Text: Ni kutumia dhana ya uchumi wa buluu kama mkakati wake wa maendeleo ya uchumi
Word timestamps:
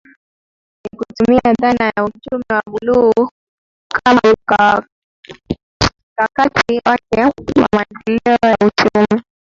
Ni 0.83 0.97
kutumia 0.97 1.53
dhana 1.61 1.85
ya 1.97 2.05
uchumi 2.05 2.43
wa 2.51 2.61
buluu 2.65 3.29
kama 4.03 4.21
mkakati 6.21 6.81
wake 6.85 7.21
wa 7.25 7.67
maendeleo 7.75 8.37
ya 8.43 8.57
uchumi 8.67 9.23